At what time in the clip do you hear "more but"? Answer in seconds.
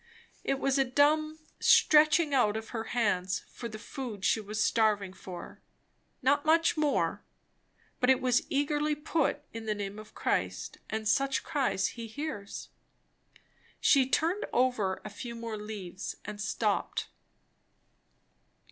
6.75-8.09